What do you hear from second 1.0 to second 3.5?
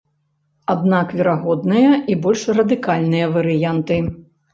верагодныя і больш радыкальныя